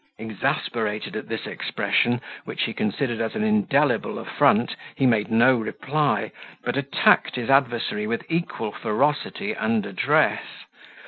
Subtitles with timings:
[0.17, 6.31] Exasperated at this expression, which he considered as an indelible affront, he made no reply,
[6.63, 10.41] but attacked his adversary with equal ferocity and address.